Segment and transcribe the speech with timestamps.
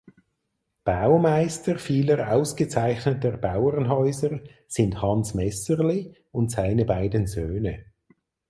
[0.83, 7.85] Baumeister vieler ausgezeichneter Bauernhäuser sind Hans Messerli und seine beiden Söhne.